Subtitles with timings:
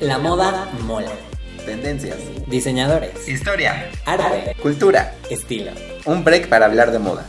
[0.00, 1.10] La moda mola.
[1.64, 2.18] Tendencias.
[2.48, 3.26] Diseñadores.
[3.26, 3.90] Historia.
[4.04, 4.54] Arte.
[4.60, 5.14] Cultura.
[5.30, 5.72] Estilo.
[6.04, 7.26] Un break para hablar de moda.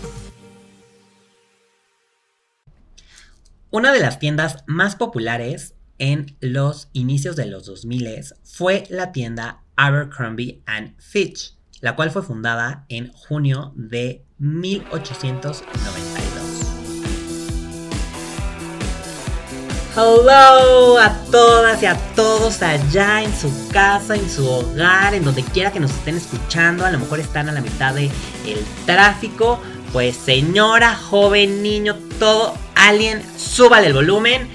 [3.72, 9.64] Una de las tiendas más populares en los inicios de los 2000 fue la tienda
[9.78, 16.37] Abercrombie and Fitch, la cual fue fundada en junio de 1892.
[20.00, 25.42] Hello a todas y a todos allá en su casa, en su hogar, en donde
[25.42, 26.86] quiera que nos estén escuchando.
[26.86, 28.12] A lo mejor están a la mitad del
[28.46, 29.60] el tráfico.
[29.92, 34.48] Pues señora, joven, niño, todo, alien, súbale el volumen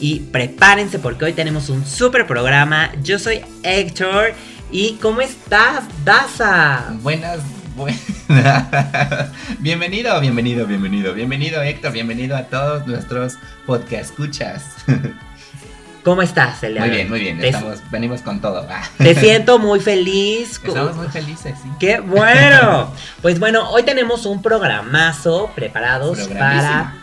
[0.00, 2.90] y prepárense porque hoy tenemos un super programa.
[3.00, 4.34] Yo soy Héctor
[4.72, 6.86] y ¿cómo estás, Daza?
[7.00, 7.38] Buenas,
[9.58, 14.64] bienvenido, bienvenido, bienvenido, bienvenido Héctor, bienvenido a todos nuestros podcast escuchas.
[16.04, 16.80] ¿Cómo estás, Elia?
[16.82, 18.66] Muy bien, muy bien, estamos, venimos con todo.
[18.98, 20.60] Te siento muy feliz.
[20.62, 21.68] Estamos muy felices, sí.
[21.78, 22.92] ¡Qué bueno!
[23.22, 26.99] Pues bueno, hoy tenemos un programazo preparados para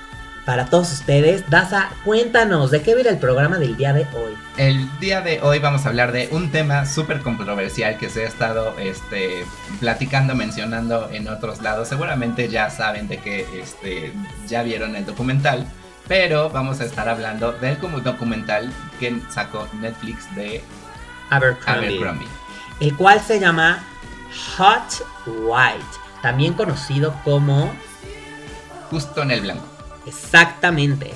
[0.48, 1.44] para todos ustedes.
[1.50, 4.34] Daza, cuéntanos, ¿de qué viene el programa del día de hoy?
[4.56, 8.28] El día de hoy vamos a hablar de un tema súper controversial que se ha
[8.30, 9.46] estado este,
[9.82, 11.90] platicando, mencionando en otros lados.
[11.90, 14.14] Seguramente ya saben de que este,
[14.48, 15.68] ya vieron el documental,
[16.08, 20.64] pero vamos a estar hablando del documental que sacó Netflix de
[21.30, 22.28] Abercrombie, Abercrombie.
[22.80, 23.84] el cual se llama
[24.56, 25.86] Hot White,
[26.22, 27.70] también conocido como...
[28.90, 29.77] Justo en el blanco.
[30.08, 31.12] Exactamente.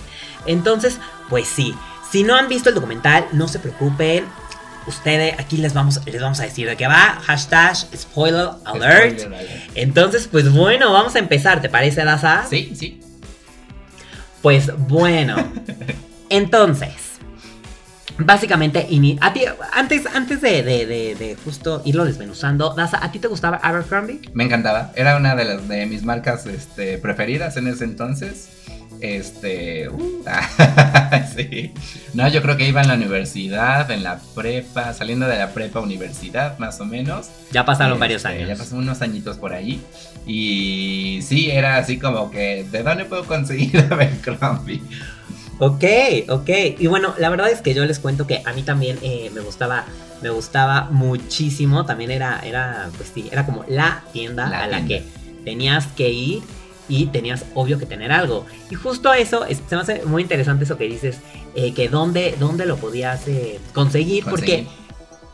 [0.45, 1.75] Entonces, pues sí,
[2.11, 4.25] si no han visto el documental, no se preocupen.
[4.87, 7.21] Ustedes, aquí les vamos, les vamos a decir de qué va.
[7.23, 9.19] Hashtag spoiler alert.
[9.19, 9.71] Spoiler alert.
[9.75, 11.61] Entonces, pues bueno, vamos a empezar.
[11.61, 12.45] ¿Te parece, Daza?
[12.49, 12.99] Sí, sí.
[14.41, 15.35] Pues bueno.
[16.29, 17.11] entonces.
[18.17, 18.87] Básicamente,
[19.21, 23.27] a ti, antes, antes de, de, de, de, justo irlo desmenuzando, Daza, ¿a ti te
[23.27, 24.21] gustaba Abercrombie?
[24.33, 24.91] Me encantaba.
[24.95, 28.49] Era una de, las, de mis marcas este, preferidas en ese entonces.
[29.01, 29.89] Este.
[29.89, 30.23] Uh,
[31.35, 31.73] sí.
[32.13, 35.79] No, yo creo que iba en la universidad, en la prepa, saliendo de la prepa
[35.79, 37.29] universidad, más o menos.
[37.51, 38.47] Ya pasaron varios este, años.
[38.47, 39.81] Ya pasaron unos añitos por ahí.
[40.27, 44.81] Y sí, era así como que, ¿de dónde puedo conseguir Abercrombie?
[45.57, 45.83] Ok,
[46.29, 46.49] ok.
[46.77, 49.41] Y bueno, la verdad es que yo les cuento que a mí también eh, me
[49.41, 49.85] gustaba,
[50.21, 51.85] me gustaba muchísimo.
[51.85, 55.03] También era, era, pues sí, era como la tienda La a la que
[55.43, 56.43] tenías que ir
[56.91, 58.45] y tenías obvio que tener algo.
[58.69, 61.19] Y justo eso, es- se me hace muy interesante eso que dices,
[61.55, 64.65] eh, que dónde, dónde lo podías eh, conseguir, Conseguir.
[64.65, 64.67] porque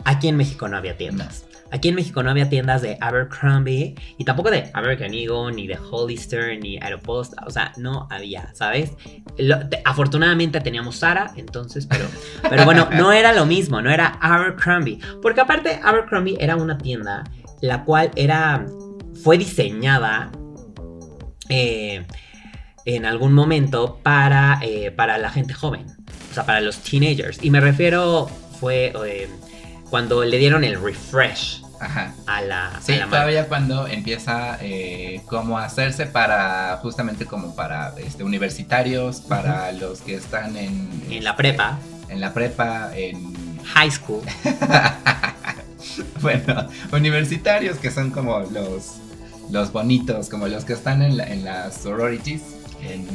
[0.06, 1.44] aquí en México no había tiendas.
[1.70, 5.78] Aquí en México no había tiendas de Abercrombie y tampoco de American Eagle, ni de
[5.78, 7.34] Hollister, ni Aeropost.
[7.46, 8.92] O sea, no había, ¿sabes?
[9.38, 12.06] Lo- te- afortunadamente teníamos Sara, entonces, pero,
[12.50, 15.00] pero bueno, no era lo mismo, no era Abercrombie.
[15.22, 17.26] Porque aparte, Abercrombie era una tienda
[17.60, 18.66] la cual era.
[19.24, 20.32] fue diseñada
[21.50, 22.06] eh,
[22.86, 25.86] en algún momento para, eh, para la gente joven.
[26.32, 27.40] O sea, para los teenagers.
[27.42, 29.30] Y me refiero, fue eh,
[29.90, 32.14] cuando le dieron el refresh Ajá.
[32.26, 33.18] a la, Sí, a la marca.
[33.18, 34.58] todavía cuando empieza
[35.26, 40.90] como a hacerse para, justamente como para este, universitarios, para los que están en...
[41.10, 41.80] En la este, prepa,
[42.10, 43.60] En la prepa, en...
[43.66, 44.22] high school.
[46.22, 48.98] bueno, universitarios que son como los,
[49.52, 52.42] los bonitos, como los que están en, la- en las sororities,
[52.84, 53.08] en,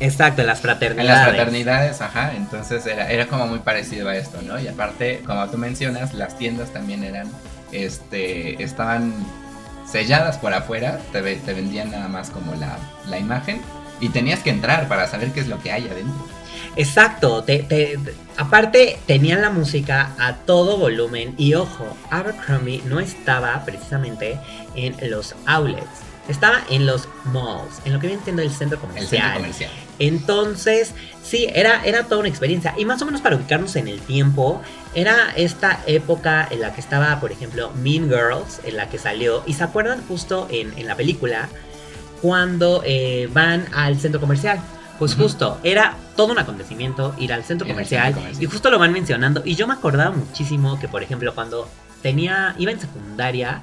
[0.00, 1.08] Exacto, en las en fraternidades.
[1.10, 4.60] las fraternidades, ajá, entonces era, era como muy parecido a esto, ¿no?
[4.60, 7.28] Y aparte, como tú mencionas, las tiendas también eran,
[7.72, 9.12] este, estaban
[9.90, 12.76] selladas por afuera, te, te vendían nada más como la,
[13.08, 13.60] la imagen
[14.00, 16.26] y tenías que entrar para saber qué es lo que hay adentro.
[16.78, 23.00] Exacto, te- te- te- aparte tenían la música a todo volumen y ojo, Abercrombie no
[23.00, 24.38] estaba precisamente
[24.76, 25.84] en los outlets,
[26.28, 29.08] estaba en los malls, en lo que viene siendo el centro El comercial.
[29.22, 29.70] centro comercial.
[29.98, 30.92] Entonces,
[31.24, 32.72] sí, era, era toda una experiencia.
[32.78, 34.62] Y más o menos para ubicarnos en el tiempo,
[34.94, 39.42] era esta época en la que estaba, por ejemplo, Mean Girls, en la que salió.
[39.46, 41.48] Y se acuerdan justo en, en la película,
[42.22, 44.60] cuando eh, van al centro comercial.
[44.98, 48.42] Pues justo, era todo un acontecimiento ir al comercial, centro comercial.
[48.42, 49.42] y justo lo van mencionando.
[49.44, 51.68] Y yo me acordaba muchísimo que, por ejemplo, cuando
[52.02, 53.62] tenía, iba en secundaria,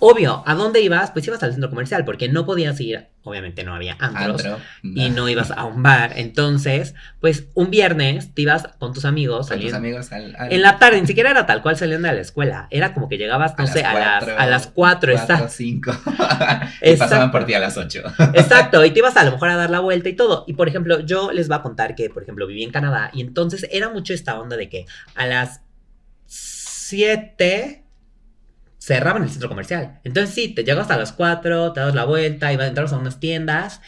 [0.00, 1.10] obvio, ¿a dónde ibas?
[1.12, 5.10] Pues ibas al centro comercial, porque no podías ir, obviamente no había antros, Antro, y
[5.10, 6.14] no ibas a un bar.
[6.16, 10.62] Entonces, pues un viernes te ibas con tus amigos con tus amigos al, al- en
[10.62, 12.66] la tarde, ni siquiera era tal cual saliendo de la escuela.
[12.70, 15.12] Era como que llegabas, no a sé, las a las, cuatro, a las 4, cuatro,
[15.12, 15.48] exacto.
[15.48, 15.92] cinco.
[16.82, 16.98] y Exacto.
[16.98, 18.02] pasaban por ti a las 8.
[18.34, 20.44] Exacto, y te ibas a lo mejor a dar la vuelta y todo.
[20.46, 23.20] Y por ejemplo, yo les voy a contar que, por ejemplo, viví en Canadá y
[23.20, 25.60] entonces era mucho esta onda de que a las
[26.26, 27.79] 7
[28.80, 30.00] cerraban el centro comercial.
[30.04, 32.88] Entonces sí, te llegas a las 4, te das la vuelta y vas a entrar
[32.92, 33.80] a unas tiendas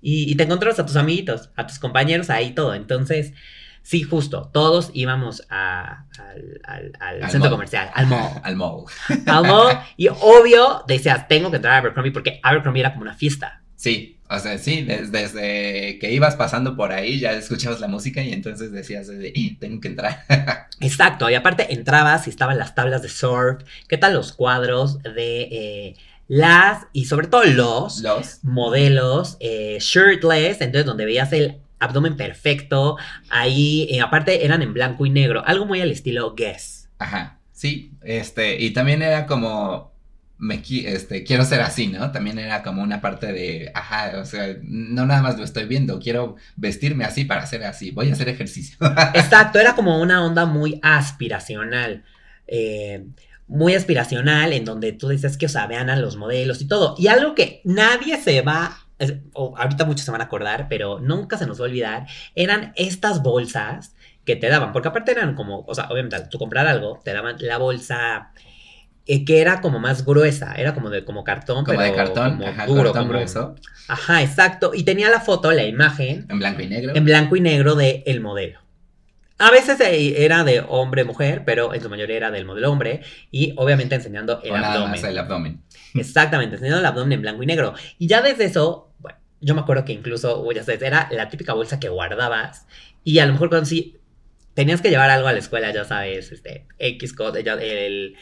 [0.00, 2.74] y, y te encuentras a tus amiguitos, a tus compañeros ahí todo.
[2.74, 3.34] Entonces,
[3.82, 7.56] sí, justo, todos íbamos a- al, al- al Al centro mall.
[7.58, 8.30] comercial, al mall.
[8.42, 8.84] Al mall.
[9.26, 9.78] Al mall.
[9.98, 13.62] Y obvio, decías, tengo que entrar a Abercrombie porque Abercrombie era como una fiesta.
[13.76, 18.22] Sí, o sea, sí, des- desde que ibas pasando por ahí ya escuchabas la música
[18.22, 20.24] y entonces decías, de, "Ih, tengo que entrar.
[20.80, 25.42] Exacto, y aparte entrabas y estaban las tablas de surf, qué tal los cuadros de
[25.50, 25.94] eh,
[26.28, 28.38] las y sobre todo los Los.
[28.44, 32.96] modelos eh, shirtless, entonces donde veías el abdomen perfecto,
[33.30, 36.88] ahí eh, aparte eran en blanco y negro, algo muy al estilo Guess.
[36.98, 39.92] Ajá, sí, este, y también era como,
[40.38, 42.12] me, este, quiero ser así, ¿no?
[42.12, 45.98] También era como una parte de, ajá, o sea, no nada más lo estoy viendo,
[46.00, 48.76] quiero vestirme así para ser así, voy a hacer ejercicio.
[49.14, 52.04] Exacto, era como una onda muy aspiracional.
[52.46, 53.04] eh,
[53.46, 56.94] muy aspiracional, en donde tú dices que, o sea, vean a los modelos y todo.
[56.98, 61.00] Y algo que nadie se va, es- o ahorita muchos se van a acordar, pero
[61.00, 63.94] nunca se nos va a olvidar, eran estas bolsas
[64.26, 67.36] que te daban, porque aparte eran como, o sea, obviamente tú comprar algo, te daban
[67.40, 68.32] la bolsa
[69.24, 72.48] que era como más gruesa, era como de como cartón, como pero de cartón, como
[72.48, 73.54] ajá, duro, cartón como- grueso,
[73.88, 76.92] Ajá, exacto, y tenía la foto, la imagen en blanco y negro.
[76.94, 78.60] en blanco y negro de el modelo.
[79.40, 83.54] A veces eh, era de hombre-mujer, pero en su mayoría era del modelo hombre y
[83.56, 84.90] obviamente enseñando el o nada abdomen.
[84.90, 85.62] más el abdomen.
[85.94, 87.72] Exactamente, enseñando el abdomen en blanco y negro.
[87.98, 91.52] Y ya desde eso, bueno, yo me acuerdo que incluso, ya sabes, era la típica
[91.54, 92.66] bolsa que guardabas
[93.04, 93.96] y a lo mejor cuando sí
[94.54, 98.16] tenías que llevar algo a la escuela, ya sabes, este, X code, ya- el,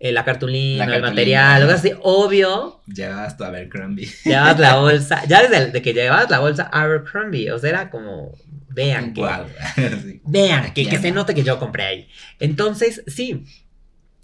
[0.00, 1.10] el- la cartulina, La el cartulina.
[1.10, 4.08] material, algo así, obvio, Llevabas tu Abercrombie.
[4.24, 7.90] llevabas la bolsa, ya desde el- de que llevabas la bolsa Abercrombie, o sea, era
[7.90, 8.32] como,
[8.70, 9.22] vean que...
[10.02, 10.20] Sí.
[10.24, 12.08] Vean, que, que se note que yo compré ahí.
[12.40, 13.44] Entonces, sí.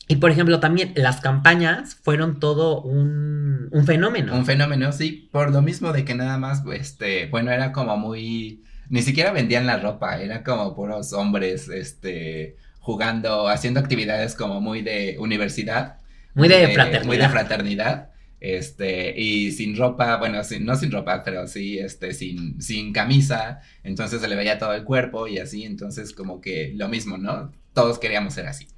[0.09, 4.35] Y por ejemplo, también las campañas fueron todo un, un fenómeno.
[4.37, 8.63] Un fenómeno, sí, por lo mismo de que nada más, este, bueno, era como muy,
[8.89, 12.57] ni siquiera vendían la ropa, era como puros hombres, este,
[12.87, 15.97] jugando, haciendo actividades como muy de universidad.
[16.35, 17.05] muy de fraternidad.
[17.05, 22.15] Muy de fraternidad, este, y sin ropa, bueno, sin, no sin ropa, pero sí, este,
[22.15, 26.73] sin, sin camisa, entonces se le veía todo el cuerpo y así, entonces como que
[26.77, 27.51] lo mismo, ¿no?
[27.75, 28.69] Todos queríamos ser así.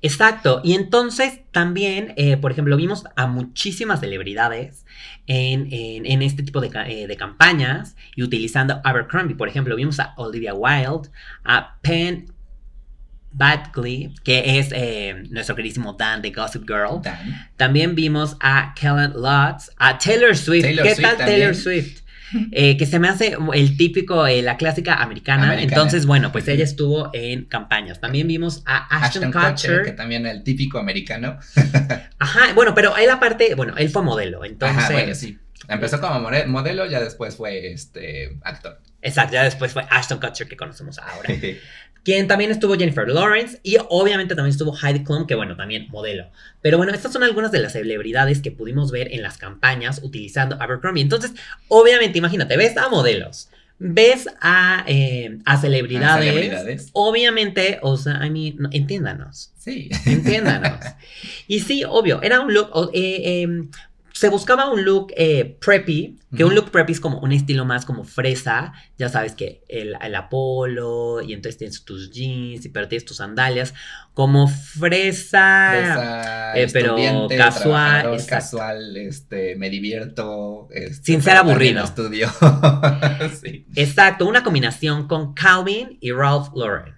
[0.00, 0.60] Exacto.
[0.62, 4.84] Y entonces también, eh, por ejemplo, vimos a muchísimas celebridades
[5.26, 9.34] en, en- en este tipo de, eh, de campañas y utilizando Abercrombie.
[9.36, 11.08] Por ejemplo, vimos a Olivia Wilde,
[11.44, 12.32] a Penn
[13.36, 17.02] Badgley, que es eh, nuestro queridísimo Dan de Gossip Girl.
[17.02, 17.50] Dan.
[17.56, 20.62] También vimos a Kellen Lutz, a Taylor Swift.
[20.62, 21.38] Taylor ¿Qué Swift tal también.
[21.38, 22.00] Taylor Swift?
[22.50, 25.44] Eh, que se me hace el típico, eh, la clásica americana.
[25.44, 25.62] Americana.
[25.62, 28.00] Entonces, bueno, pues ella estuvo en campañas.
[28.00, 29.82] También vimos a Ashton, Ashton Kutcher, Kutcher.
[29.84, 31.38] que también el típico americano.
[32.18, 34.44] Ajá, bueno, pero él aparte, bueno, él fue modelo.
[34.44, 35.38] Entonces, Ajá, bueno, sí.
[35.68, 38.80] Empezó como modelo, ya después fue este actor.
[39.02, 41.28] exacto, ya después fue Ashton Kutcher que conocemos ahora.
[42.06, 46.30] Quien también estuvo Jennifer Lawrence y obviamente también estuvo Heidi Klum, que bueno, también modelo.
[46.62, 50.56] Pero bueno, estas son algunas de las celebridades que pudimos ver en las campañas utilizando
[50.62, 51.02] Abercrombie.
[51.02, 51.32] Entonces,
[51.66, 53.48] obviamente, imagínate, ves a modelos,
[53.80, 56.28] ves a, eh, a celebridades.
[56.28, 56.90] A celebridades.
[56.92, 59.90] Obviamente, o sea, I mean, no, entiéndanos, Sí.
[60.04, 60.78] entiéndanos.
[61.48, 63.68] y sí, obvio, era un look, eh, em,
[64.18, 67.84] se buscaba un look eh, preppy, que un look preppy es como un estilo más
[67.84, 72.88] como fresa, ya sabes que el, el Apolo, y entonces tienes tus jeans, y pero
[72.88, 73.74] tienes tus sandalias,
[74.14, 76.96] como fresa, Fresa, eh, pero
[77.36, 80.68] casual, casual, este, me divierto.
[80.70, 81.84] este, Sin ser aburrido.
[81.84, 82.30] Estudio.
[83.42, 83.66] sí.
[83.74, 86.94] exacto, una combinación con Calvin y Ralph Lauren.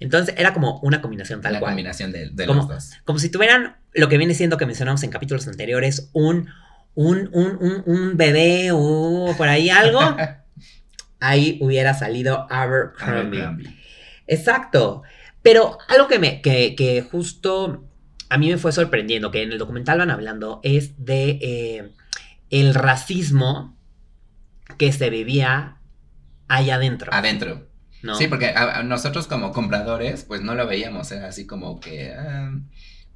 [0.00, 1.70] Entonces era como una combinación tal La cual.
[1.72, 2.90] combinación de, de Como- los dos.
[3.04, 6.48] Como si tuvieran lo que viene siendo que mencionamos en capítulos anteriores, un,
[6.94, 10.00] un, un, un, un bebé o por ahí algo,
[11.20, 13.40] ahí hubiera salido Abercrombie.
[13.42, 13.76] Abercrombie.
[14.26, 15.02] Exacto.
[15.42, 17.84] Pero algo que me, que, que justo
[18.28, 21.92] a mí me fue sorprendiendo, que en el documental van hablando, es de eh,
[22.50, 23.76] el racismo
[24.76, 25.76] que se vivía
[26.46, 27.12] allá adentro.
[27.14, 27.66] Adentro.
[28.02, 28.14] ¿no?
[28.16, 32.12] Sí, porque a- a nosotros como compradores, pues no lo veíamos, era así como que,
[32.12, 32.52] ah,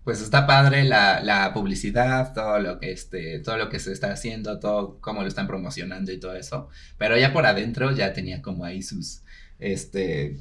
[0.04, 4.12] pues está padre la, la publicidad, todo lo que este, todo lo que se está
[4.12, 6.68] haciendo, todo cómo lo están promocionando y todo eso,
[6.99, 9.23] pero ya por adentro ya tenía como ahí sus,
[9.59, 10.38] este,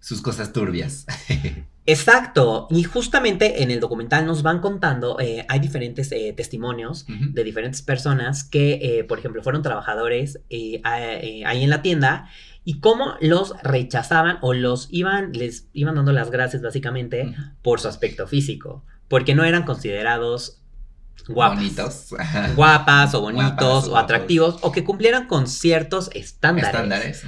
[0.00, 1.06] sus cosas turbias.
[1.86, 2.66] Exacto.
[2.68, 7.80] Y justamente en el documental nos van contando, eh, hay diferentes eh, testimonios de diferentes
[7.80, 12.28] personas que, eh, por ejemplo, fueron trabajadores eh, eh, ahí en la tienda
[12.64, 17.32] y cómo los rechazaban o los iban, les iban dando las gracias básicamente
[17.62, 20.62] por su aspecto físico, porque no eran considerados
[21.28, 21.58] guapas.
[21.58, 22.14] Bonitos.
[22.56, 26.70] Guapas o bonitos Guapas o atractivos o que cumplieran con ciertos estándares.
[26.70, 27.22] Estándares.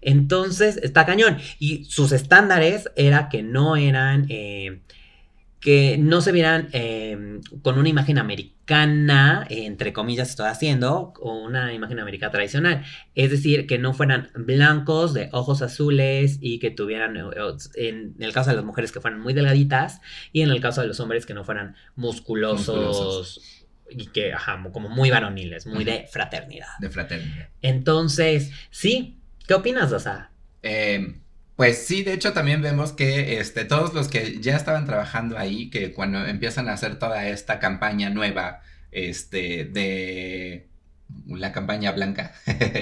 [0.00, 1.38] Entonces, está cañón.
[1.58, 4.82] Y sus estándares era que no eran, eh,
[5.64, 11.38] que no se vieran eh, con una imagen americana, eh, entre comillas estoy haciendo, o
[11.38, 12.84] una imagen americana tradicional.
[13.14, 17.22] Es decir, que no fueran blancos, de ojos azules y que tuvieran, eh,
[17.76, 20.02] en el caso de las mujeres, que fueran muy delgaditas
[20.32, 22.76] y en el caso de los hombres, que no fueran musculosos.
[22.76, 23.66] Musculosos.
[23.88, 26.68] Y que, ajá, como muy varoniles, muy de fraternidad.
[26.78, 27.48] De fraternidad.
[27.62, 30.30] Entonces, sí, ¿qué opinas, Osa?
[30.62, 31.20] Eh,
[31.56, 35.70] pues sí, de hecho también vemos que este, todos los que ya estaban trabajando ahí,
[35.70, 40.68] que cuando empiezan a hacer toda esta campaña nueva, este, de
[41.28, 42.32] la campaña blanca,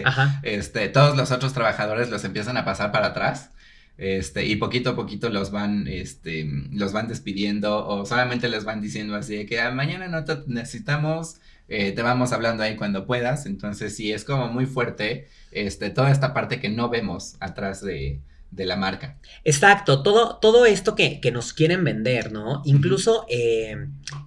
[0.05, 0.41] Ajá.
[0.43, 3.51] este, todos los otros trabajadores los empiezan a pasar para atrás.
[3.99, 8.81] Este, y poquito a poquito los van, este, los van despidiendo o solamente les van
[8.81, 11.37] diciendo así de que "Ah, mañana no te necesitamos,
[11.69, 13.45] eh, te vamos hablando ahí cuando puedas.
[13.47, 18.21] Entonces sí, es como muy fuerte, este, toda esta parte que no vemos atrás de,
[18.53, 19.19] de la marca.
[19.45, 22.63] Exacto, todo, todo esto que, que nos quieren vender, ¿no?
[22.65, 23.77] Incluso eh,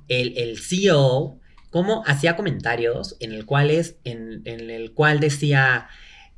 [0.08, 1.40] el, el CEO,
[1.70, 5.88] como hacía comentarios en el cual es, en, en el cual decía,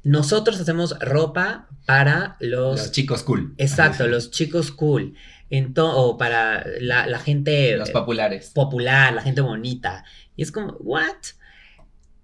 [0.04, 3.54] nosotros hacemos ropa para los, Los chicos cool.
[3.58, 5.16] exacto, los chicos cool,
[5.50, 8.52] ento- o para la, la gente Los populares.
[8.54, 10.04] popular, la gente bonita.
[10.36, 11.16] Y es como, ¿what?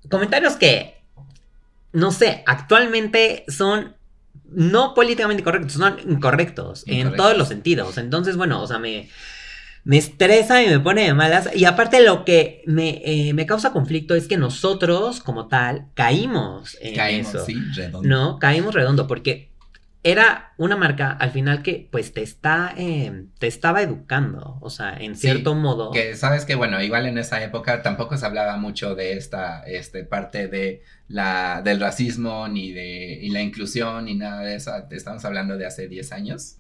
[0.10, 1.02] Comentarios que,
[1.94, 3.96] no sé, actualmente son
[4.56, 7.98] no políticamente correctos, son incorrectos, en todos los sentidos.
[7.98, 9.10] Entonces, bueno, o sea, me,
[9.84, 11.50] me estresa y me pone de malas.
[11.56, 16.78] Y aparte lo que me, eh, me causa conflicto es que nosotros, como tal, caímos
[16.82, 17.46] en Caímos, eso.
[17.46, 18.08] sí, redondo.
[18.08, 19.53] No, caímos redondo porque
[20.04, 24.96] era una marca al final que pues te está eh, te estaba educando, o sea,
[24.98, 25.92] en Sí, cierto modo.
[25.92, 30.04] Que sabes que, bueno, igual en esa época tampoco se hablaba mucho de esta este,
[30.06, 34.72] parte de la, del racismo, ni de y la inclusión, ni nada de eso.
[34.92, 36.58] Estamos hablando de hace 10 años,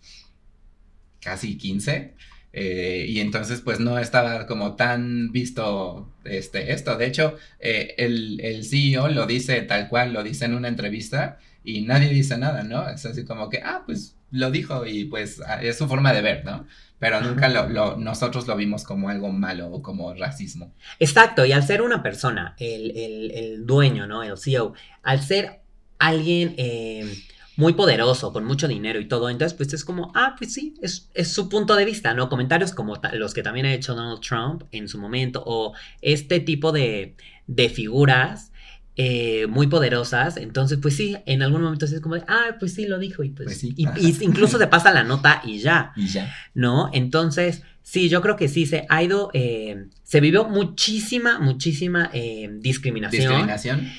[1.21, 2.15] casi 15.
[2.53, 6.97] eh, y entonces, pues no estaba como tan visto este, esto.
[6.97, 11.39] De hecho, eh, el, el CEO lo dice tal cual, lo dice en una entrevista
[11.63, 12.87] y nadie dice nada, ¿no?
[12.89, 16.43] Es así como que, ah, pues lo dijo y pues es su forma de ver,
[16.45, 16.65] ¿no?
[16.99, 20.73] Pero nunca lo, lo- nosotros lo vimos como algo malo o como racismo.
[20.99, 24.23] Exacto, y al ser una persona, el, el- el dueño, ¿no?
[24.23, 25.61] El CEO, al ser
[25.99, 27.05] alguien eh,
[27.55, 31.09] muy poderoso, con mucho dinero y todo, entonces pues es como, ah, pues sí, es,
[31.13, 32.29] es su punto de vista, ¿no?
[32.29, 36.71] Comentarios como los que también ha hecho Donald Trump en su momento, o este tipo
[36.71, 37.15] de,
[37.47, 38.51] de figuras.
[38.95, 42.85] Eh, muy poderosas, entonces pues sí, en algún momento es como de, ah, pues sí
[42.85, 45.91] lo dijo y pues, Pues sí, y, y incluso te pasa la nota y ya,
[45.97, 46.33] Y ya.
[46.53, 46.89] ¿no?
[46.93, 52.49] Entonces, sí, yo creo que sí, se ha ido, eh, se vivió muchísima, muchísima eh,
[52.59, 53.89] discriminación, Discriminación.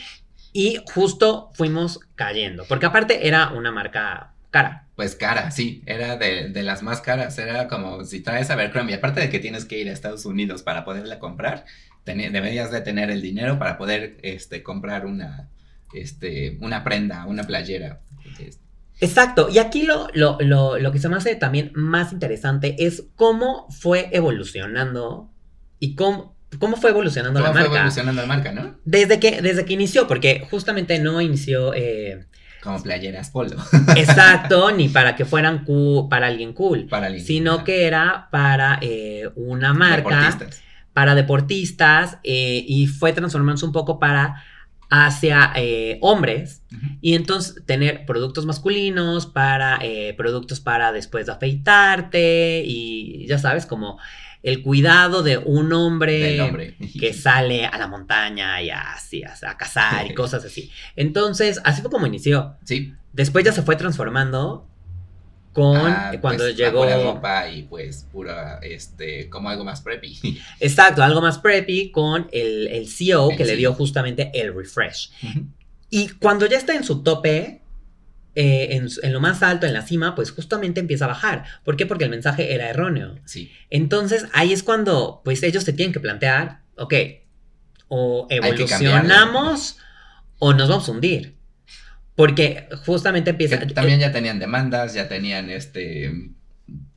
[0.53, 4.87] y justo fuimos cayendo, porque aparte era una marca cara.
[4.95, 8.95] Pues cara, sí, era de, de las más caras, era como si traes a Abercrombie,
[8.95, 11.65] aparte de que tienes que ir a Estados Unidos para poderla comprar,
[12.05, 15.49] deberías de tener el dinero para poder este, comprar una,
[15.95, 18.01] este, una prenda, una playera.
[19.01, 23.05] Exacto, y aquí lo, lo, lo, lo que se me hace también más interesante es
[23.17, 25.31] cómo fue evolucionando
[25.81, 27.77] y cómo, cómo fue evolucionando ¿Cómo la fue marca.
[27.79, 28.77] evolucionando la marca, no?
[28.85, 32.27] Desde que, desde que inició, porque justamente no inició eh,
[32.63, 33.57] Como playeras polo.
[33.97, 38.79] exacto ni para que fueran cool, para alguien cool, para el- sino que era para
[38.81, 40.63] eh, una marca, Deportistas.
[40.95, 44.43] Para deportistas, eh, y fue transformándose un poco para
[44.89, 46.63] hacia eh, hombres,
[47.01, 53.67] y entonces tener productos masculinos para eh, productos para después de afeitarte, y ya sabes,
[53.67, 53.99] como
[54.45, 56.77] el cuidado de un hombre.
[57.01, 60.71] que sale a la montaña y así, a, a cazar y cosas así.
[60.95, 62.57] Entonces, así fue como inició.
[62.65, 62.95] Sí.
[63.13, 64.69] Después ya se fue transformando
[65.55, 66.81] con Ah, cuando pues, llegó.
[66.83, 70.39] pura ropa y pues pura, este, como algo más preppy.
[70.61, 75.11] Exacto, algo más preppy con el, el CEO El que le dio justamente el refresh.
[75.91, 77.63] Y cuando ya está en su tope,
[78.35, 81.45] eh, en, en lo más alto, en la cima, pues justamente empieza a bajar.
[81.65, 81.87] ¿Por qué?
[81.87, 83.15] Porque el mensaje era erróneo.
[83.25, 83.53] Sí.
[83.71, 86.95] Entonces ahí es cuando pues ellos se tienen que plantear, ok,
[87.87, 89.79] o evolucionamos
[90.41, 91.37] o nos vamos a hundir.
[92.15, 93.59] Porque justamente empieza...
[93.59, 96.33] Que también ya tenían demandas, ya tenían este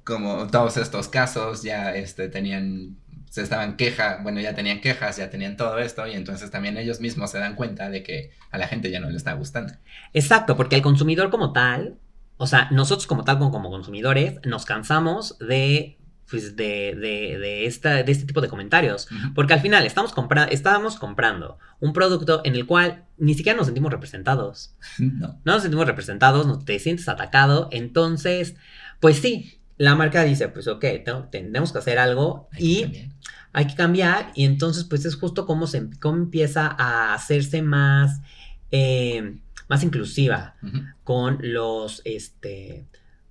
[0.03, 2.95] como todos estos casos, ya este tenían
[3.29, 7.01] se estaban queja, bueno, ya tenían quejas, ya tenían todo esto y entonces también ellos
[7.01, 9.73] mismos se dan cuenta de que a la gente ya no le está gustando.
[10.13, 11.97] Exacto, porque el consumidor como tal,
[12.37, 15.97] o sea, nosotros como tal, como, como consumidores, nos cansamos de,
[16.29, 19.07] pues, de, de, de, esta, de este tipo de comentarios.
[19.11, 19.33] Ujú.
[19.33, 23.67] Porque al final estamos compra estábamos comprando un producto en el cual ni siquiera nos
[23.67, 24.75] sentimos representados.
[24.99, 25.39] No.
[25.43, 27.69] No nos sentimos representados, no te sientes atacado.
[27.71, 28.55] Entonces,
[28.99, 33.09] pues sí, la marca dice, pues ok, tengo- tenemos que hacer algo Hay y
[33.53, 34.31] hay que cambiar.
[34.35, 38.21] Y entonces, pues es justo como, se, cómo empieza a hacerse más,
[38.71, 39.37] eh,
[39.69, 40.55] más inclusiva
[41.03, 42.85] con los, este,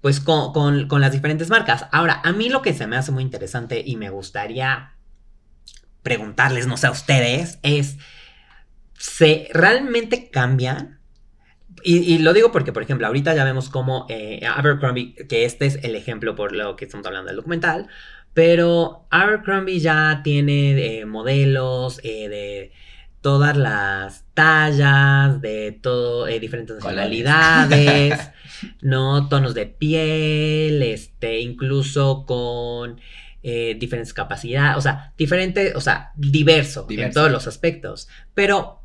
[0.07, 1.87] pues con, con- con las diferentes marcas.
[1.91, 4.93] Ahora, a mí lo que se me hace muy interesante y me gustaría
[6.05, 7.97] preguntarles, no sé a ustedes, es,
[8.97, 11.01] ¿se realmente cambian?
[11.83, 15.81] Y, lo digo porque, por ejemplo, ahorita ya vemos cómo eh, Abercrombie, que este es
[15.83, 17.89] el ejemplo por lo que estamos hablando del documental,
[18.33, 22.73] pero Abercrombie ya tiene eh, modelos eh, de
[23.27, 28.31] todas las tallas, de todo, eh, diferentes nacionalidades,
[28.83, 29.29] ¿no?
[29.29, 33.01] Tonos de piel, este, incluso con
[33.43, 38.07] eh, diferentes capacidades, o sea, diferente, o sea, diverso, en todos los aspectos.
[38.33, 38.85] Pero,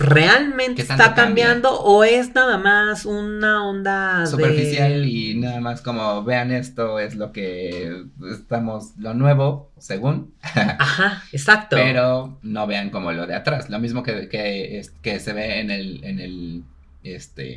[0.00, 1.44] ¿realmente ¿Qué tanto está cambia?
[1.44, 6.98] cambiando o es nada más una onda de- Superficial y nada más como vean esto
[6.98, 11.76] es lo que estamos, lo nuevo, según, Ajá, exacto.
[11.76, 13.68] pero no vean como lo de atrás.
[13.70, 16.64] Lo mismo que, que, se ve en el, en el,
[17.04, 17.56] este,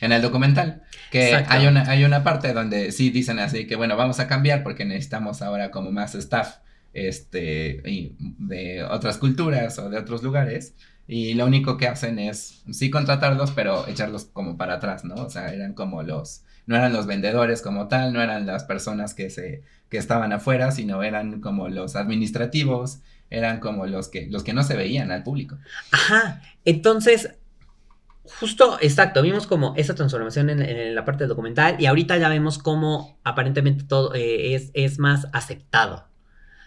[0.00, 0.82] en el documental.
[1.10, 1.52] Que Exacto.
[1.54, 4.84] hay una, hay una parte donde sí dicen así que bueno, vamos a cambiar porque
[4.84, 6.56] necesitamos ahora como más staff,
[6.92, 10.74] este, y de otras culturas o de otros lugares.
[11.08, 15.14] Y lo único que hacen es sí contratarlos, pero echarlos como para atrás, ¿no?
[15.14, 19.14] O sea, eran como los, no eran los vendedores como tal, no eran las personas
[19.14, 24.42] que se, que estaban afuera, sino eran como los administrativos, eran como los que, los
[24.42, 25.58] que no se veían al público.
[25.92, 27.30] Ajá, entonces,
[28.40, 32.28] justo, exacto, vimos como esa transformación en, en la parte del documental y ahorita ya
[32.28, 36.08] vemos cómo aparentemente todo eh, es, es más aceptado,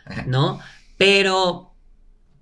[0.06, 0.24] Ajá.
[0.28, 0.60] ¿no?
[0.98, 1.69] Pero,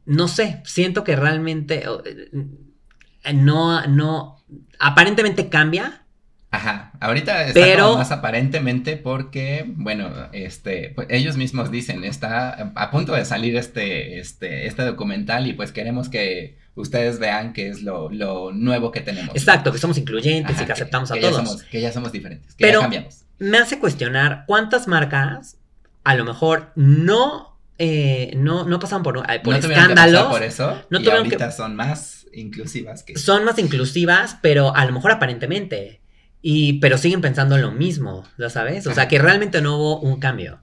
[0.08, 4.44] no sé, siento que realmente eh, no, no,
[4.80, 6.04] aparentemente cambia,
[6.50, 12.72] Ajá, ahorita está Pero- como más aparentemente porque, bueno, este, pues ellos mismos dicen, está
[12.74, 17.68] a punto de salir este, este, este documental y pues queremos que ustedes vean qué
[17.68, 19.36] es lo, lo nuevo que tenemos.
[19.36, 21.44] exacto, que somos incluyentes Ajá, y que aceptamos a que ya todos.
[21.50, 23.26] somos- que ya somos diferentes, que Pero- ya cambiamos.
[23.40, 25.58] me hace cuestionar cuántas marcas
[26.06, 27.47] a lo mejor no,
[27.80, 30.28] eh, no, no pasan por, eh, por no tuvieron que escándalos.
[30.28, 33.18] por eso no y tuvieron ahorita que- son más inclusivas que...
[33.18, 36.02] son más inclusivas, pero a lo mejor aparentemente.
[36.42, 38.86] Y, pero siguen pensando en lo mismo, ¿ya sabes?
[38.88, 40.62] O sea, que realmente no hubo un cambio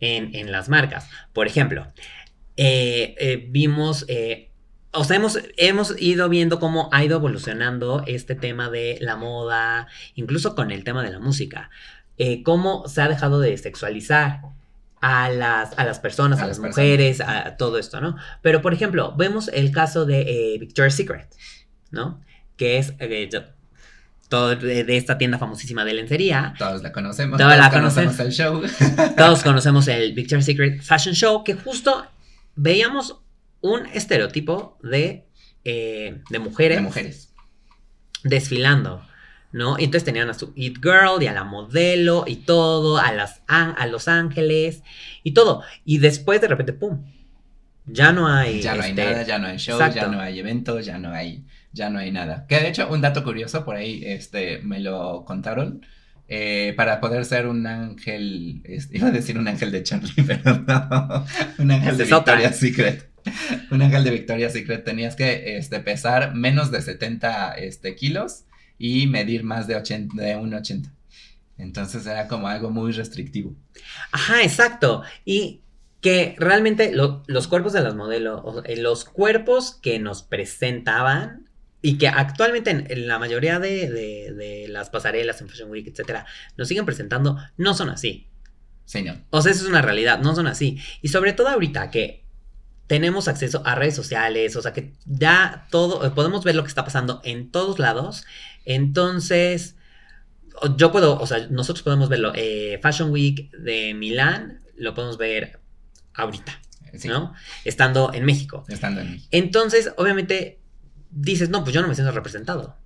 [0.00, 1.08] en, en las marcas.
[1.34, 1.86] Por ejemplo,
[2.56, 4.50] eh, eh, vimos, eh,
[4.92, 9.86] o sea, hemos, hemos ido viendo cómo ha ido evolucionando este tema de la moda,
[10.14, 11.70] incluso con el tema de la música.
[12.42, 14.40] Cómo se ha dejado de sexualizar
[15.06, 18.16] a las, a las personas, a, A las las mujeres, a, todo esto, ¿no?
[18.42, 21.28] Pero, por ejemplo, vemos el caso de eh, Victoria's Secret,
[21.92, 22.20] ¿no?
[22.56, 23.30] Que es eh,
[24.28, 26.54] todo de, de esta tienda famosísima de lencería.
[26.58, 28.62] Todos la conocemos, Todos todos la conocemos el show.
[29.16, 32.04] Todos conocemos el Victoria's Secret Fashion Show, que justo
[32.56, 33.20] veíamos
[33.60, 35.28] un estereotipo de,
[35.64, 37.32] eh, de mujeres de mujeres.
[38.24, 39.06] desfilando,
[39.56, 39.78] ¿no?
[39.78, 43.40] Y entonces tenían a su It Girl y a la modelo y todo, a, las,
[43.48, 44.82] a Los Ángeles
[45.22, 45.62] y todo.
[45.84, 47.02] Y después de repente, ¡pum!
[47.86, 48.60] Ya no hay...
[48.60, 50.00] Ya no hay este, nada, ya no hay show, exacto.
[50.00, 52.46] ya no hay eventos, ya no hay, ya no hay nada.
[52.46, 55.86] Que de hecho, un dato curioso, por ahí este, me lo contaron.
[56.28, 60.58] eh, para poder ser un ángel, este, iba a decir un ángel de Charlie, pero
[60.66, 61.24] no,
[61.58, 62.04] un ángel de.
[62.04, 63.08] Victoria's Secret.
[63.70, 68.44] Un ángel de Victoria's Secret tenías que este, pesar menos de 70 este, kilos
[68.78, 70.90] y medir más de, 80, de 1,80.
[71.58, 73.54] Entonces era como algo muy restrictivo.
[74.12, 75.02] Ajá, exacto.
[75.24, 75.62] Y
[76.02, 81.48] que realmente lo- los cuerpos de las modelos, eh, los cuerpos que nos presentaban
[81.80, 85.86] y que actualmente en, en la mayoría de, de- de las pasarelas en Fashion Week,
[85.88, 86.26] etcétera,
[86.58, 88.28] nos siguen presentando, no son así.
[88.84, 89.14] Sí, no.
[89.30, 90.78] O sea, eso es una realidad, no son así.
[91.00, 92.25] Y sobre todo ahorita que
[92.86, 96.68] tenemos acceso a redes sociales, o sea que ya todo, eh, podemos ver lo que
[96.68, 98.24] está pasando en todos lados.
[98.64, 99.76] Entonces,
[100.76, 102.32] yo puedo, o sea, nosotros podemos verlo.
[102.34, 105.60] eh, Fashion Week de Milán, lo podemos ver
[106.14, 106.60] ahorita,
[106.96, 107.34] Sí, ¿no?
[107.64, 108.64] Estando en México.
[108.68, 109.28] estando en México.
[109.30, 110.60] Entonces, obviamente,
[111.10, 112.76] dices, no, pues yo no me siento representado,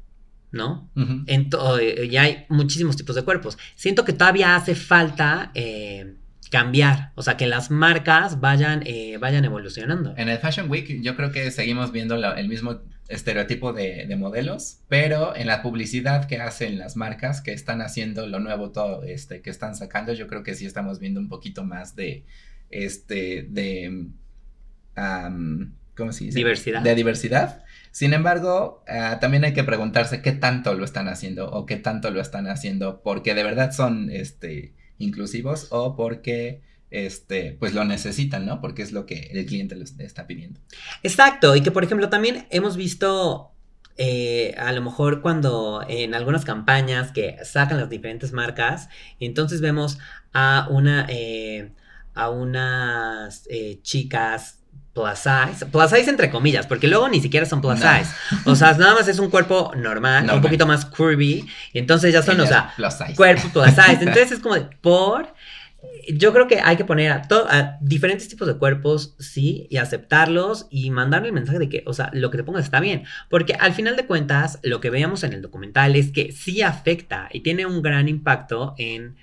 [0.51, 0.91] ¿no?
[0.97, 1.23] Ujú.
[1.27, 3.57] En to- eh, ya hay muchísimos tipos de cuerpos.
[3.77, 6.17] Siento que todavía hace falta eh,
[6.51, 10.15] cambiar, o sea, que las marcas vayan, eh, vayan evolucionando.
[10.17, 14.17] En el Fashion Week yo creo que seguimos viendo la- el mismo estereotipo de, de
[14.17, 19.03] modelos, pero en la publicidad que hacen las marcas, que están haciendo lo nuevo todo,
[19.05, 22.25] este, que están sacando, yo creo que sí estamos viendo un poquito más de,
[22.71, 24.07] este, de,
[24.95, 26.39] am, ¿cómo se dice?
[26.39, 26.83] Diversidad.
[26.83, 27.65] De diversidad.
[27.93, 32.11] Sin embargo, ah, también hay que preguntarse qué tanto lo están haciendo o qué tanto
[32.11, 38.47] lo están haciendo porque de verdad son, este, inclusivos o porque este, pues lo necesitan,
[38.47, 38.61] ¿no?
[38.61, 40.61] Porque es lo que el cliente les está pidiendo.
[41.03, 43.51] Exacto, y que por ejemplo también hemos visto
[43.97, 49.99] eh, a lo mejor cuando en algunas campañas que sacan las diferentes marcas, entonces vemos
[50.33, 51.73] a una eh,
[52.15, 54.60] a unas eh, chicas
[54.93, 57.87] plus size, plus size entre comillas, porque luego ni siquiera son plus No.
[57.99, 58.11] size,
[58.45, 62.23] o sea, nada más es un cuerpo normal, un poquito más curvy, y entonces ya
[62.23, 63.15] son, o sea, Plus size.
[63.15, 63.99] cuerpo plus size.
[64.01, 65.33] Entonces es como de por.
[66.13, 70.67] Yo creo que hay que poner a, a diferentes tipos de cuerpos, sí, y aceptarlos
[70.71, 73.05] y mandarle el mensaje de que, o sea, lo que te pongas está bien.
[73.31, 77.29] Porque al final de cuentas, lo que veíamos en el documental es que sí afecta
[77.33, 79.17] y tiene un gran impacto en.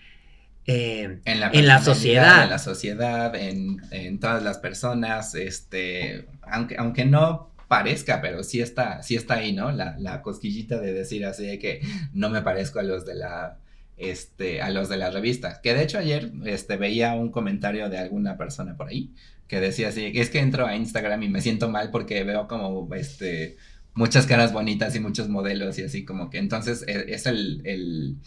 [0.67, 2.43] Eh, en la, en la personalidad, sociedad.
[2.43, 8.61] En la sociedad, en, en todas las personas, este, aunque, aunque no parezca, pero sí
[8.61, 9.71] está, sí está ahí, ¿no?
[9.71, 11.81] La, la cosquillita de decir así de que
[12.13, 13.57] no me parezco a los de la,
[13.97, 15.61] este, a los de la revista.
[15.61, 19.13] Que de hecho ayer, este, veía un comentario de alguna persona por ahí
[19.47, 22.93] que decía así, es que entro a Instagram y me siento mal porque veo como,
[22.95, 23.55] este,
[23.93, 28.17] muchas caras bonitas y muchos modelos y así como que entonces e- es el, el,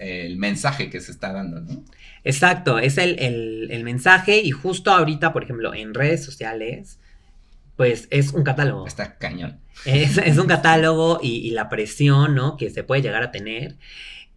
[0.00, 1.84] el mensaje que se está dando, ¿no?
[2.24, 6.98] exacto, es el, el- el mensaje y justo ahorita, por ejemplo, en redes sociales,
[7.76, 8.86] pues es un catálogo.
[8.86, 9.60] Está cañón.
[9.86, 12.56] Es, es un catálogo y, y la presión, ¿no?
[12.58, 13.76] Que se puede llegar a tener.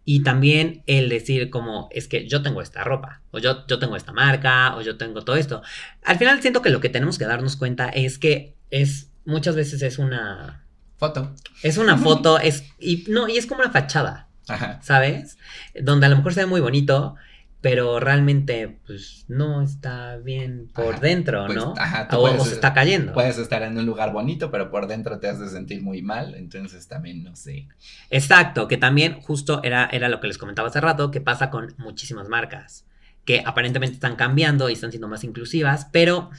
[0.06, 3.96] Y también el decir como, es que yo tengo esta ropa, o yo, yo tengo
[3.96, 5.62] esta marca, o yo tengo todo esto.
[6.04, 9.80] Al final siento que lo que tenemos que darnos cuenta es que es, muchas veces
[9.82, 10.64] es una,
[10.98, 11.34] Foto.
[11.62, 14.78] es una foto, es, y no, y es como una fachada, Ajá.
[14.82, 15.38] ¿sabes?
[15.80, 17.14] Donde a lo mejor se ve muy bonito,
[17.60, 21.72] pero realmente, pues, no está bien por Ajá, dentro, pues, ¿no?
[21.78, 23.14] ajá, o, puedes- o se está cayendo.
[23.14, 26.86] Puedes estar en un lugar bonito, pero por dentro te hace sentir muy mal, entonces
[26.88, 27.68] también no sé.
[28.10, 31.74] Exacto, que también justo era, era lo que les comentaba hace rato, que pasa con
[31.78, 32.84] muchísimas marcas,
[33.24, 36.30] que aparentemente están cambiando y están siendo más inclusivas, pero,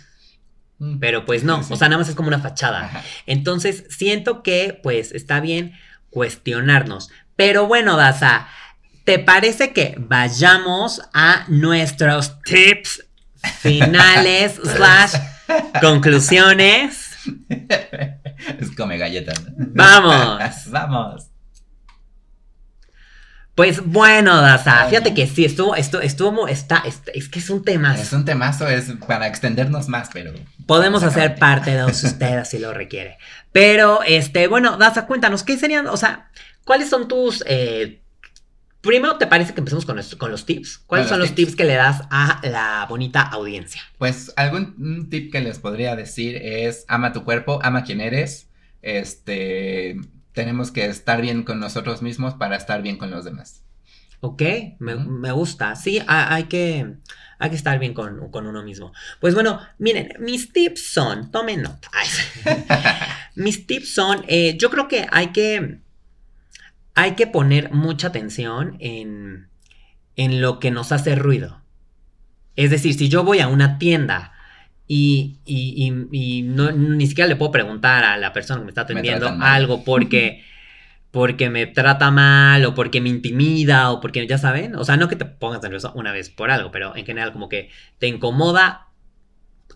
[0.77, 0.99] Mm.
[0.99, 1.73] pero pues no, Sí, sí.
[1.73, 2.85] o sea, nada más es como una fachada.
[2.85, 3.01] Ajá.
[3.25, 5.73] Entonces, siento que pues está bien
[6.11, 7.09] cuestionarnos.
[7.35, 8.47] Pero bueno, Daza,
[9.03, 13.05] ¿te parece que vayamos a nuestros tips
[13.59, 15.13] finales slash
[15.81, 17.11] conclusiones?
[17.49, 19.41] es come galletas.
[19.57, 20.41] Vamos.
[20.69, 21.27] Vamos.
[23.55, 27.39] Pues bueno, Daza, Ay, fíjate que sí, estuvo, esto, estuvo, mo- está, est- es que
[27.39, 27.95] es un tema.
[27.95, 30.33] Es un temazo, es para extendernos más, pero.
[30.67, 33.17] Podemos hacer parte de ustedes si lo requiere.
[33.53, 36.29] Pero, este, bueno, Daza, cuéntanos, ¿qué serían, o sea,
[36.65, 38.01] cuáles son tus, eh,
[38.81, 40.79] primero, ¿te parece que empecemos con, nuestro- con los tips?
[40.79, 41.55] ¿Cuáles son los los tips.
[41.55, 43.81] que le das a la bonita audiencia?
[43.97, 48.49] Pues algún tip que les podría decir es ama tu cuerpo, ama quien eres.
[48.81, 49.95] Este,
[50.33, 53.63] tenemos que estar bien con nosotros mismos para estar bien con los demás.
[54.21, 54.41] Ok,
[54.79, 55.09] me, Ujú.
[55.09, 55.75] me gusta.
[55.75, 56.95] Sí, ha- hay que,
[57.39, 58.91] hay que estar bien con, con uno mismo.
[59.19, 61.89] Pues bueno, miren, mis tips son, tomen nota.
[63.35, 65.79] Mis tips son, eh, yo creo que hay que,
[66.95, 69.47] hay que poner mucha atención en,
[70.15, 71.61] en lo que nos hace ruido.
[72.55, 74.31] Es decir, si yo voy a una tienda
[74.87, 78.71] y, y- y- y no, ni siquiera le puedo preguntar a la persona que me
[78.71, 80.43] está atendiendo algo porque,
[81.11, 85.09] porque me trata mal o porque me intimida o porque, ya saben, o sea, no
[85.09, 88.87] que te pongas nervioso una vez por algo, pero en general como que te incomoda,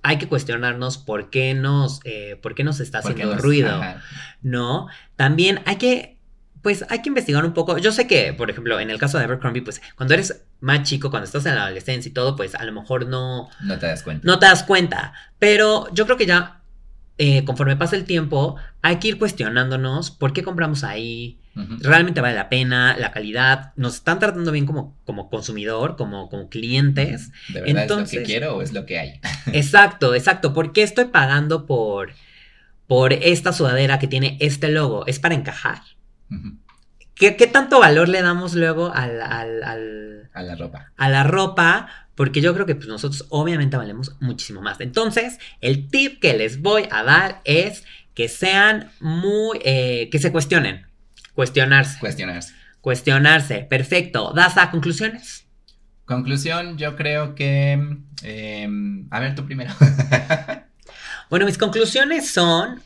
[0.04, 3.76] hay que cuestionarnos por qué nos, eh, por qué nos está haciendo nos- ruido.
[3.82, 4.02] ajá.
[4.42, 4.88] ¿no?
[5.18, 6.19] También hay que,
[6.62, 7.78] pues hay que investigar un poco.
[7.78, 11.10] Yo sé que, por ejemplo, en el caso de Abercrombie, pues cuando eres más chico,
[11.10, 14.04] cuando estás en la adolescencia y todo, pues a lo mejor no, No te das
[14.04, 14.26] cuenta.
[14.26, 15.13] no te das cuenta.
[15.39, 16.62] Pero yo creo que ya,
[17.17, 21.36] eh, conforme pasa el tiempo, hay que ir cuestionándonos por qué compramos ahí.
[21.82, 26.48] Realmente vale la pena, la calidad, nos están tratando bien como, como consumidor, como, como
[26.48, 27.32] clientes.
[27.50, 29.19] ¿De verdad es lo Entonces- que quiero o es lo que hay?
[29.52, 30.54] Exacto, exacto.
[30.54, 32.12] ¿Por qué estoy pagando por,
[32.88, 35.06] por esta sudadera que tiene este logo?
[35.06, 35.82] ¿Es para encajar?
[37.15, 40.92] ¿Qué, qué tanto valor le damos luego al, al- al- A la ropa.
[40.96, 41.89] a la ropa?
[42.15, 44.80] Porque yo creo que pues, nosotros obviamente valemos muchísimo más.
[44.82, 49.60] Entonces, el tip que les voy a dar es que sean muy...
[49.63, 50.86] eh, que se cuestionen.
[51.34, 52.00] Cuestionarse.
[52.00, 52.54] Cuestionarse.
[52.82, 53.60] Cuestionarse.
[53.70, 54.34] Perfecto.
[54.36, 55.46] ¿Das a conclusiones?
[56.06, 57.74] Conclusión, yo creo que...
[58.24, 59.74] em, a ver, tú primero.
[61.30, 62.82] Bueno, mis conclusiones son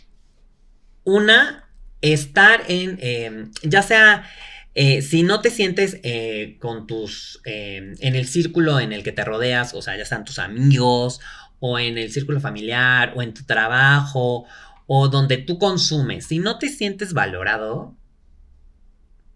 [1.06, 1.63] una,
[2.04, 4.30] estar en, eh, ya sea,
[4.76, 9.12] eh, si no te sientes eh, con tus, eh, en el círculo en el que
[9.12, 11.20] te rodeas, o sea, ya sean tus amigos,
[11.60, 14.46] o en el círculo familiar, o en tu trabajo,
[14.88, 17.96] o donde tú consumes, si no te sientes valorado,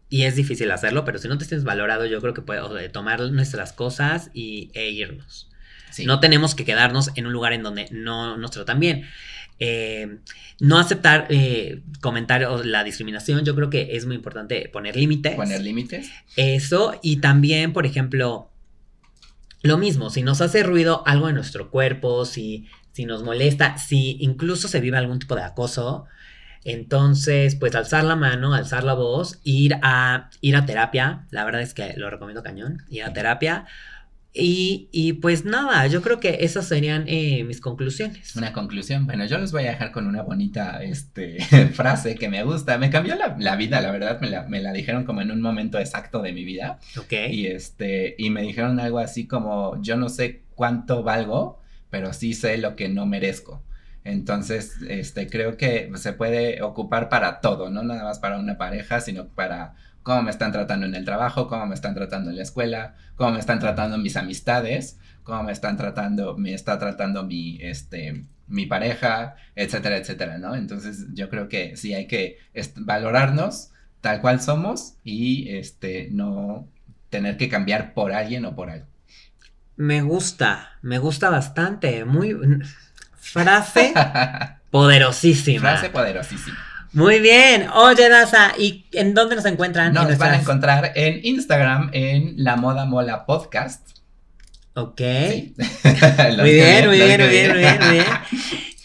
[0.09, 3.21] y es difícil hacerlo, pero si no te sientes valorado, yo creo que puedes tomar
[3.31, 5.49] nuestras cosas y, e irnos.
[5.91, 6.05] Sí.
[6.05, 9.05] No tenemos que quedarnos en un lugar en donde no nos tratan bien.
[9.59, 10.19] Eh,
[10.59, 15.35] no aceptar eh, comentarios, la discriminación, yo creo que es muy importante poner límites.
[15.35, 16.09] Poner límites.
[16.35, 18.49] Eso, y también, por ejemplo,
[19.61, 24.17] lo mismo, si nos hace ruido algo en nuestro cuerpo, si, si nos molesta, si
[24.19, 26.05] incluso se vive algún tipo de acoso,
[26.63, 31.61] entonces, pues alzar la mano, alzar la voz, ir a, ir a terapia, la verdad
[31.61, 33.65] es que lo recomiendo cañón, ir a terapia.
[34.37, 38.35] Y, y pues nada, yo creo que esas serían eh, mis conclusiones.
[38.35, 39.05] Una conclusión.
[39.05, 41.39] Bueno, yo los voy a dejar con una bonita este,
[41.73, 42.77] frase que me gusta.
[42.77, 44.19] Me cambió la, la vida, la verdad.
[44.21, 46.79] Me la, me la dijeron como en un momento exacto de mi vida.
[46.97, 47.13] Ok.
[47.31, 52.33] Y, este, y me dijeron algo así como, yo no sé cuánto valgo, pero sí
[52.33, 53.63] sé lo que no merezco.
[54.03, 59.01] Entonces, este, creo que se puede ocupar para todo, no nada más para una pareja,
[59.01, 59.75] sino para
[60.07, 63.33] cómo me están tratando en el trabajo, cómo me están tratando en la escuela, cómo
[63.33, 68.67] me están tratando mis amistades, cómo me están tratando, me está tratando mi, este, mi
[68.67, 70.55] pareja, etcétera, etcétera, ¿no?
[70.55, 72.37] Entonces, yo creo que sí hay que
[72.77, 76.69] valorarnos tal cual somos y, este, no
[77.09, 78.87] tener que cambiar por alguien o por algo.
[79.75, 82.05] Me gusta, me gusta bastante.
[82.05, 82.33] Muy.
[83.19, 83.93] Frase
[84.71, 85.59] poderosísima.
[85.59, 86.66] Frase poderosísima.
[86.93, 87.67] Muy bien.
[87.73, 89.93] Oye, Daza, ¿y en dónde nos encuentran?
[89.93, 93.97] Nos en van a encontrar en Instagram en La Moda Mola Podcast.
[94.73, 94.99] Ok.
[94.99, 95.55] Sí.
[96.37, 98.05] Muy bien, muy bien, muy bien, muy bien, muy bien.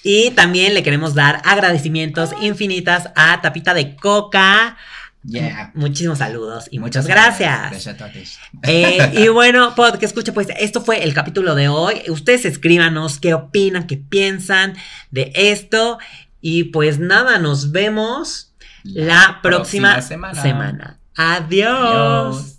[0.03, 4.77] Y también le queremos dar agradecimientos infinitas a Tapita de Coca.
[5.25, 5.71] Yeah.
[5.75, 7.71] Muchísimos saludos y muchas Muchas gracias.
[7.71, 8.39] Bechatotes.
[8.65, 12.03] Eh, y bueno, pod que escucha, pues esto fue el capítulo de hoy.
[12.09, 14.75] Ustedes escríbanos qué opinan, qué piensan
[15.13, 15.99] de esto.
[16.43, 18.53] Y pues nada, nos vemos
[18.83, 20.43] la próxima, semana.
[20.43, 20.99] semana.
[21.15, 22.37] Adiós.
[22.37, 22.52] Adiós.